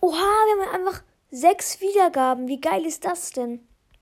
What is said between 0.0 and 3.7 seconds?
Oha, wir haben einfach sechs Wiedergaben. Wie geil ist das denn?